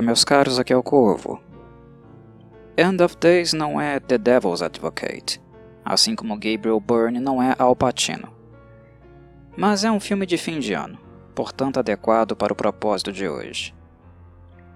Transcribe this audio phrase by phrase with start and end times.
[0.00, 1.38] Olá, meus caros, aqui é o Corvo.
[2.74, 5.38] End of Days não é The Devil's Advocate,
[5.84, 8.32] assim como Gabriel Byrne não é Al Pacino.
[9.54, 10.98] Mas é um filme de fim de ano,
[11.34, 13.74] portanto adequado para o propósito de hoje.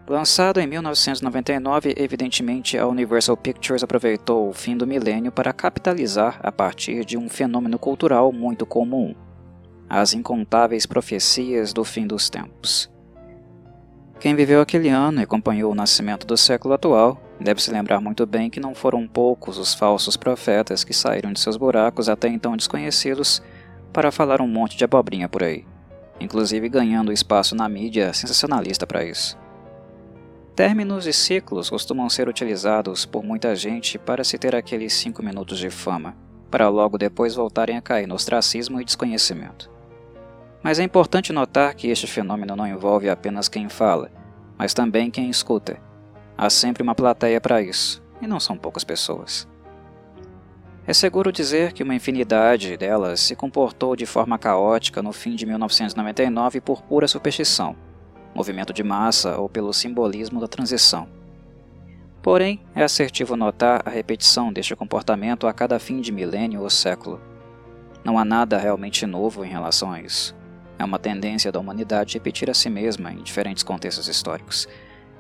[0.07, 6.53] Lançado em 1999, evidentemente a Universal Pictures aproveitou o fim do milênio para capitalizar a
[6.53, 9.14] partir de um fenômeno cultural muito comum:
[9.89, 12.93] as incontáveis profecias do fim dos tempos.
[14.25, 18.25] Quem viveu aquele ano e acompanhou o nascimento do século atual deve se lembrar muito
[18.25, 22.57] bem que não foram poucos os falsos profetas que saíram de seus buracos até então
[22.57, 23.43] desconhecidos
[23.93, 25.67] para falar um monte de abobrinha por aí,
[26.18, 29.37] inclusive ganhando espaço na mídia sensacionalista para isso.
[30.57, 35.59] Términos e ciclos costumam ser utilizados por muita gente para se ter aqueles cinco minutos
[35.59, 36.17] de fama,
[36.51, 39.75] para logo depois voltarem a cair no ostracismo e desconhecimento.
[40.63, 44.11] Mas é importante notar que este fenômeno não envolve apenas quem fala,
[44.59, 45.79] mas também quem escuta.
[46.37, 49.49] Há sempre uma plateia para isso, e não são poucas pessoas.
[50.87, 55.47] É seguro dizer que uma infinidade delas se comportou de forma caótica no fim de
[55.47, 57.77] 1999 por pura superstição
[58.35, 61.09] movimento de massa ou pelo simbolismo da transição.
[62.21, 67.21] Porém, é assertivo notar a repetição deste comportamento a cada fim de milênio ou século.
[68.03, 70.35] Não há nada realmente novo em relação a isso.
[70.78, 74.69] É uma tendência da humanidade repetir a si mesma em diferentes contextos históricos,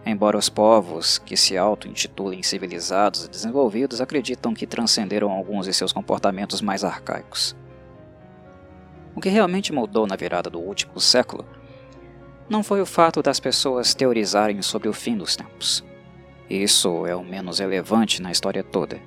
[0.04, 5.92] embora os povos que se auto-intitulem civilizados e desenvolvidos acreditam que transcenderam alguns de seus
[5.92, 7.56] comportamentos mais arcaicos.
[9.14, 11.46] O que realmente mudou na virada do último século
[12.48, 15.84] não foi o fato das pessoas teorizarem sobre o fim dos tempos.
[16.50, 19.00] Isso é o menos relevante na história toda.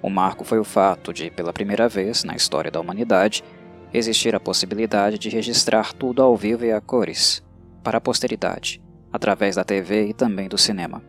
[0.00, 3.44] O marco foi o fato de, pela primeira vez na história da humanidade,
[3.92, 7.42] existir a possibilidade de registrar tudo ao vivo e a cores,
[7.82, 8.82] para a posteridade,
[9.12, 11.02] através da TV e também do cinema.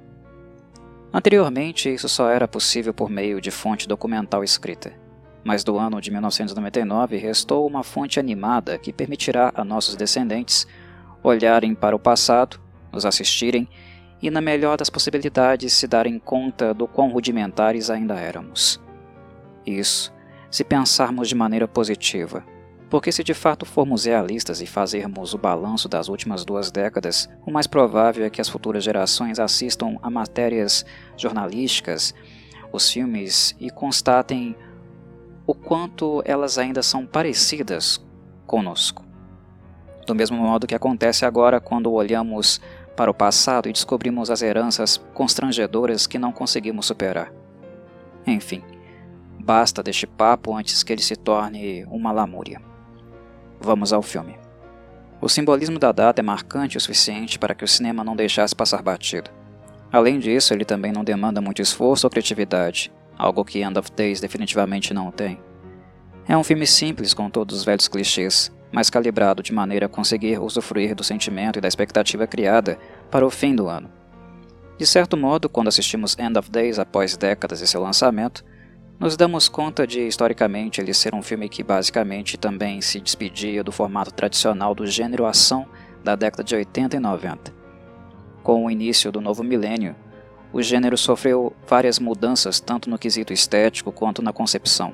[1.14, 4.94] Anteriormente, isso só era possível por meio de fonte documental escrita,
[5.44, 10.66] mas do ano de 1999 restou uma fonte animada que permitirá a nossos descendentes
[11.22, 12.60] olharem para o passado,
[12.92, 13.68] nos assistirem
[14.22, 18.82] e, na melhor das possibilidades, se darem conta do quão rudimentares ainda éramos.
[19.66, 20.14] Isso,
[20.50, 22.44] se pensarmos de maneira positiva,
[22.94, 27.50] porque se de fato formos realistas e fazermos o balanço das últimas duas décadas, o
[27.50, 30.86] mais provável é que as futuras gerações assistam a matérias
[31.18, 32.14] jornalísticas,
[32.72, 34.56] os filmes e constatem
[35.48, 38.00] o quanto elas ainda são parecidas
[38.46, 39.04] conosco.
[40.06, 42.62] Do mesmo modo que acontece agora quando olhamos
[42.96, 47.34] para o passado e descobrimos as heranças constrangedoras que não conseguimos superar.
[48.28, 48.62] Enfim,
[49.40, 52.73] basta deste papo antes que ele se torne uma lamúria.
[53.64, 54.38] Vamos ao filme.
[55.22, 58.82] O simbolismo da data é marcante o suficiente para que o cinema não deixasse passar
[58.82, 59.32] batido.
[59.90, 64.20] Além disso, ele também não demanda muito esforço ou criatividade, algo que End of Days
[64.20, 65.40] definitivamente não tem.
[66.28, 70.40] É um filme simples com todos os velhos clichês, mas calibrado de maneira a conseguir
[70.40, 72.78] usufruir do sentimento e da expectativa criada
[73.10, 73.90] para o fim do ano.
[74.78, 78.44] De certo modo, quando assistimos End of Days após décadas de seu lançamento,
[79.04, 83.70] nos damos conta de, historicamente, ele ser um filme que basicamente também se despedia do
[83.70, 85.68] formato tradicional do gênero ação
[86.02, 87.54] da década de 80 e 90.
[88.42, 89.94] Com o início do novo milênio,
[90.54, 94.94] o gênero sofreu várias mudanças tanto no quesito estético quanto na concepção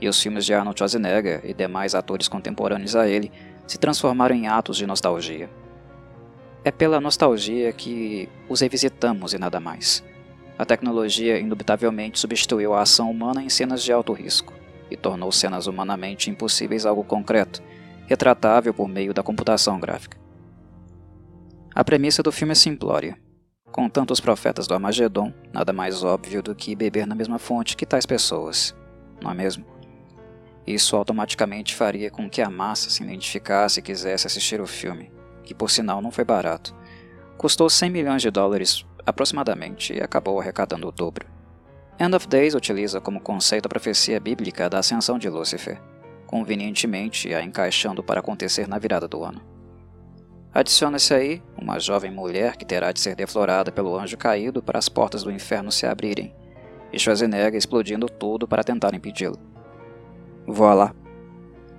[0.00, 3.30] e os filmes de Arnold Schwarzenegger e demais atores contemporâneos a ele
[3.68, 5.48] se transformaram em atos de nostalgia.
[6.64, 10.02] É pela nostalgia que os revisitamos e nada mais.
[10.58, 14.52] A tecnologia indubitavelmente substituiu a ação humana em cenas de alto risco
[14.90, 17.62] e tornou cenas humanamente impossíveis algo concreto,
[18.06, 20.16] retratável por meio da computação gráfica.
[21.74, 23.18] A premissa do filme é simplória.
[23.72, 27.84] Com tantos profetas do Armagedon, nada mais óbvio do que beber na mesma fonte que
[27.84, 28.72] tais pessoas,
[29.20, 29.66] não é mesmo?
[30.64, 35.10] Isso automaticamente faria com que a massa se identificasse e quisesse assistir o filme,
[35.42, 36.72] que por sinal não foi barato.
[37.36, 41.26] Custou 100 milhões de dólares aproximadamente e acabou arrecadando o dobro.
[41.98, 45.80] End of Days utiliza como conceito a profecia bíblica da ascensão de Lúcifer,
[46.26, 49.40] convenientemente a encaixando para acontecer na virada do ano.
[50.52, 54.88] Adiciona-se aí uma jovem mulher que terá de ser deflorada pelo anjo caído para as
[54.88, 56.34] portas do inferno se abrirem,
[56.92, 59.38] e Schwarzenegger explodindo tudo para tentar impedi-lo.
[60.46, 60.94] Voilà.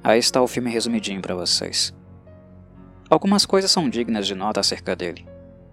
[0.04, 1.94] Aí está o filme resumidinho para vocês.
[3.10, 5.26] Algumas coisas são dignas de nota acerca dele.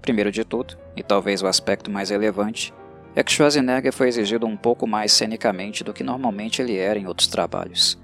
[0.02, 2.74] Primeiro de tudo, e talvez o aspecto mais relevante,
[3.14, 7.06] é que Schwarzenegger foi exigido um pouco mais cenicamente do que normalmente ele era em
[7.06, 8.00] outros trabalhos.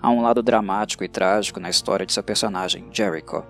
[0.00, 3.44] Há um lado dramático e trágico na história de seu personagem, Jericho,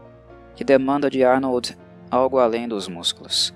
[0.56, 1.78] que demanda de Arnold
[2.10, 3.54] algo além dos músculos.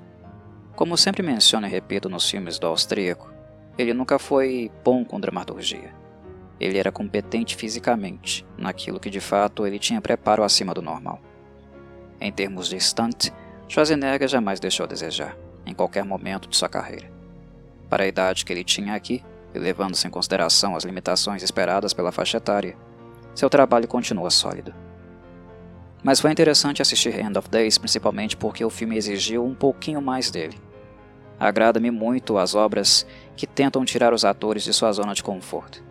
[0.77, 3.33] Como sempre menciono e repito nos filmes do austríaco,
[3.77, 5.95] ele nunca foi bom com dramaturgia.
[6.61, 11.21] Ele era competente fisicamente, naquilo que de fato ele tinha preparo acima do normal.
[12.21, 13.33] Em termos de stunt,
[13.73, 15.35] Schwarzenegger jamais deixou a desejar,
[15.65, 17.11] em qualquer momento de sua carreira.
[17.89, 19.25] Para a idade que ele tinha aqui,
[19.55, 22.77] e levando-se em consideração as limitações esperadas pela faixa etária,
[23.35, 24.75] seu trabalho continua sólido.
[26.05, 30.31] Mas foi interessante assistir End of Days principalmente porque o filme exigiu um pouquinho mais
[30.31, 30.61] dele.
[31.41, 35.83] Agrada-me muito as obras que tentam tirar os atores de sua zona de conforto.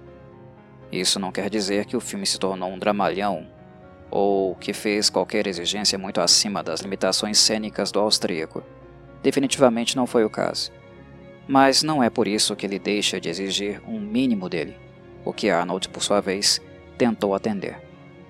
[0.91, 3.47] Isso não quer dizer que o filme se tornou um dramalhão
[4.11, 8.61] ou que fez qualquer exigência muito acima das limitações cênicas do austríaco.
[9.23, 10.71] Definitivamente não foi o caso.
[11.47, 14.77] Mas não é por isso que ele deixa de exigir um mínimo dele,
[15.23, 16.61] o que Arnold, por sua vez,
[16.97, 17.81] tentou atender.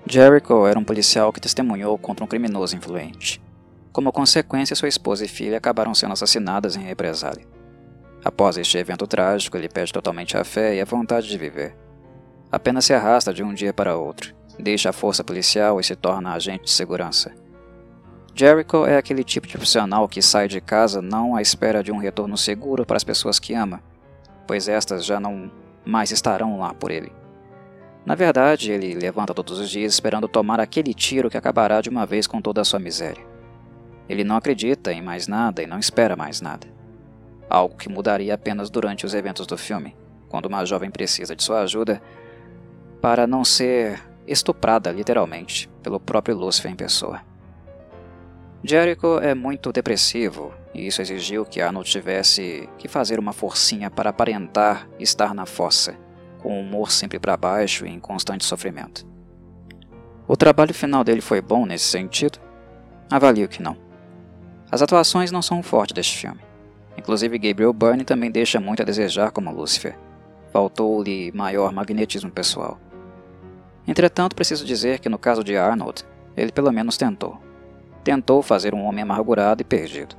[0.06, 3.42] Jericho era um policial que testemunhou contra um criminoso influente.
[3.92, 7.46] Como consequência, sua esposa e filha acabaram sendo assassinadas em represália.
[8.24, 11.76] Após este evento trágico, ele perde totalmente a fé e a vontade de viver.
[12.50, 16.32] Apenas se arrasta de um dia para outro, deixa a força policial e se torna
[16.32, 17.32] agente de segurança.
[18.34, 21.98] Jericho é aquele tipo de profissional que sai de casa não à espera de um
[21.98, 23.82] retorno seguro para as pessoas que ama,
[24.46, 25.50] pois estas já não
[25.84, 27.12] mais estarão lá por ele.
[28.06, 32.04] Na verdade, ele levanta todos os dias esperando tomar aquele tiro que acabará de uma
[32.04, 33.24] vez com toda a sua miséria.
[34.08, 36.66] Ele não acredita em mais nada e não espera mais nada.
[37.48, 39.94] Algo que mudaria apenas durante os eventos do filme,
[40.28, 42.02] quando uma jovem precisa de sua ajuda
[43.00, 47.20] para não ser estuprada literalmente pelo próprio Lucifer em pessoa.
[48.64, 54.10] Jericho é muito depressivo e isso exigiu que Arnold tivesse que fazer uma forcinha para
[54.10, 55.96] aparentar estar na fossa
[56.42, 59.06] com o humor sempre para baixo e em constante sofrimento.
[60.26, 62.38] O trabalho final dele foi bom nesse sentido?
[63.10, 63.76] Avalio que não.
[64.70, 66.40] As atuações não são o forte deste filme.
[66.96, 69.96] Inclusive Gabriel Byrne também deixa muito a desejar como Lucifer.
[70.52, 72.78] Faltou-lhe maior magnetismo pessoal.
[73.86, 76.04] Entretanto, preciso dizer que no caso de Arnold,
[76.36, 77.38] ele pelo menos tentou.
[78.04, 80.16] Tentou fazer um homem amargurado e perdido.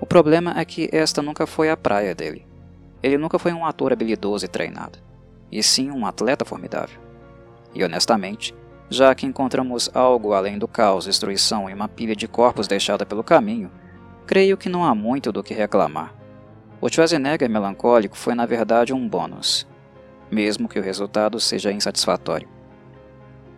[0.00, 2.46] O problema é que esta nunca foi a praia dele.
[3.02, 5.06] Ele nunca foi um ator habilidoso e treinado
[5.50, 6.98] e sim um atleta formidável.
[7.74, 8.54] E honestamente,
[8.88, 13.24] já que encontramos algo além do caos, destruição e uma pilha de corpos deixada pelo
[13.24, 13.70] caminho,
[14.26, 16.14] creio que não há muito do que reclamar.
[16.80, 19.66] O Schwarzenegger melancólico foi na verdade um bônus,
[20.30, 22.48] mesmo que o resultado seja insatisfatório.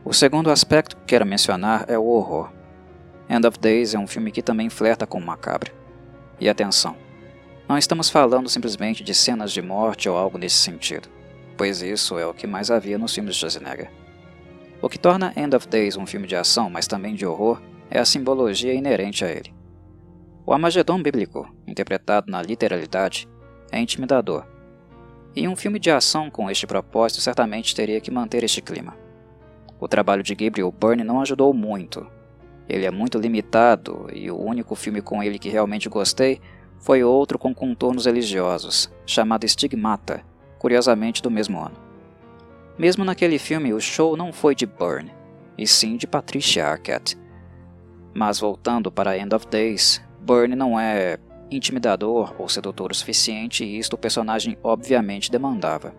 [0.08, 2.50] O segundo aspecto que quero mencionar é o horror.
[3.28, 5.72] End of Days é um filme que também flerta com o macabro.
[6.40, 6.96] E atenção,
[7.69, 11.08] não estamos falando simplesmente de cenas de morte ou algo nesse sentido
[11.58, 13.90] pois isso é o que mais havia nos filmes de Schwarzenegger.
[14.81, 17.60] O que torna End of Days um filme de ação, mas também de horror,
[17.90, 19.52] é a simbologia inerente a ele.
[20.46, 23.28] O Armagedon bíblico, interpretado na literalidade,
[23.72, 24.46] é intimidador.
[25.34, 28.96] E um filme de ação com este propósito certamente teria que manter este clima.
[29.81, 32.07] O trabalho de Gabriel Byrne não ajudou muito.
[32.69, 36.41] Ele é muito limitado e o único filme com ele que realmente gostei
[36.79, 40.23] foi outro com contornos religiosos, chamado Stigmata,
[40.59, 41.77] curiosamente do mesmo ano.
[42.79, 45.13] Mesmo naquele filme, o show não foi de Byrne,
[45.56, 47.17] e sim de Patricia Arquette.
[48.15, 51.19] Mas voltando para End of Days, Byrne não é
[51.51, 55.94] intimidador ou sedutor o suficiente e isto o personagem obviamente demandava.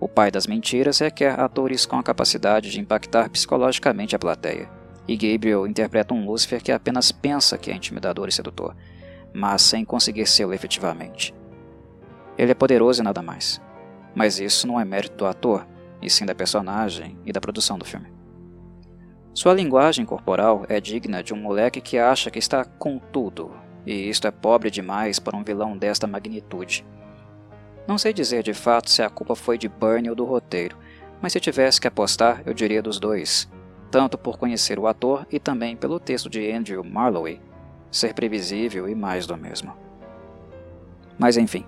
[0.00, 4.70] O pai das mentiras requer atores com a capacidade de impactar psicologicamente a plateia,
[5.06, 8.74] e Gabriel interpreta um Lucifer que apenas pensa que é intimidador e sedutor,
[9.34, 11.34] mas sem conseguir ser efetivamente.
[12.38, 13.60] Ele é poderoso e nada mais.
[14.14, 15.66] Mas isso não é mérito do ator,
[16.00, 18.10] e sim da personagem e da produção do filme.
[19.34, 23.52] Sua linguagem corporal é digna de um moleque que acha que está com tudo,
[23.86, 26.86] e isto é pobre demais para um vilão desta magnitude.
[27.90, 30.78] Não sei dizer de fato se a culpa foi de Bernie ou do roteiro,
[31.20, 33.50] mas se tivesse que apostar, eu diria dos dois,
[33.90, 37.40] tanto por conhecer o ator e também pelo texto de Andrew Marlowe,
[37.90, 39.76] ser previsível e mais do mesmo.
[41.18, 41.66] Mas enfim,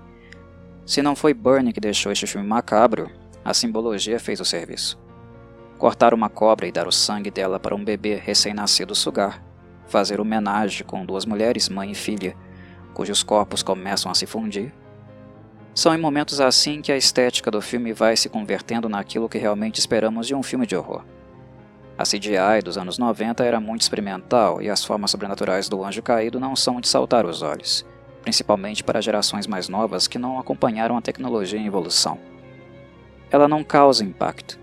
[0.87, 3.11] se não foi Burnie que deixou este filme macabro,
[3.45, 4.97] a simbologia fez o serviço.
[5.76, 9.43] Cortar uma cobra e dar o sangue dela para um bebê recém-nascido sugar.
[9.88, 12.37] Fazer homenagem com duas mulheres, mãe e filha,
[12.95, 14.73] cujos corpos começam a se fundir.
[15.75, 19.79] São em momentos assim que a estética do filme vai se convertendo naquilo que realmente
[19.79, 21.05] esperamos de um filme de horror.
[21.97, 26.41] A CGI dos anos 90 era muito experimental e as formas sobrenaturais do anjo caído
[26.41, 27.87] não são de saltar os olhos
[28.23, 32.19] principalmente para gerações mais novas que não acompanharam a tecnologia em evolução.
[33.31, 34.59] Ela não causa impacto,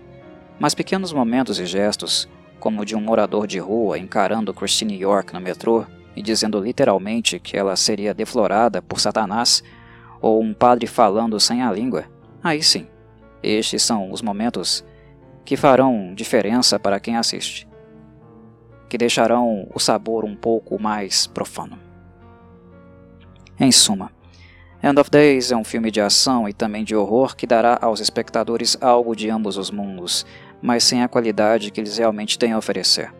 [0.58, 5.32] mas pequenos momentos e gestos, como o de um morador de rua encarando Christine York
[5.32, 5.84] no metrô,
[6.16, 9.62] e dizendo literalmente que ela seria deflorada por Satanás,
[10.20, 12.04] ou um padre falando sem a língua,
[12.42, 12.86] aí sim,
[13.42, 14.84] estes são os momentos
[15.44, 17.66] que farão diferença para quem assiste,
[18.88, 21.78] que deixarão o sabor um pouco mais profano.
[23.58, 24.10] Em suma,
[24.82, 28.00] End of Days é um filme de ação e também de horror que dará aos
[28.00, 30.24] espectadores algo de ambos os mundos,
[30.62, 33.12] mas sem a qualidade que eles realmente têm a oferecer.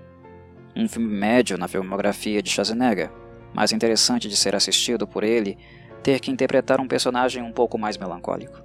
[0.74, 3.10] Um filme médio na filmografia de Schwarzenegger,
[3.52, 5.58] mas interessante de ser assistido por ele
[6.02, 8.62] ter que interpretar um personagem um pouco mais melancólico.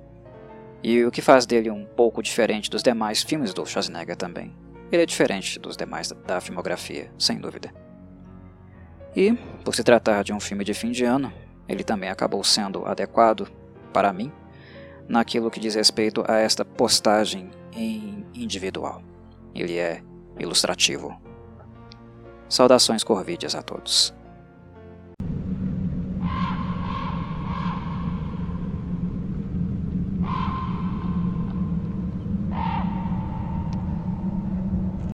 [0.84, 4.54] E o que faz dele um pouco diferente dos demais filmes do Schwarzenegger também.
[4.92, 7.74] Ele é diferente dos demais da filmografia, sem dúvida.
[9.16, 11.34] E, por se tratar de um filme de fim de ano,
[11.68, 13.48] ele também acabou sendo adequado,
[13.92, 14.32] para mim,
[15.08, 19.02] naquilo que diz respeito a esta postagem em individual.
[19.54, 20.02] Ele é
[20.38, 21.20] ilustrativo.
[22.50, 24.14] Saudações corvídeas a todos.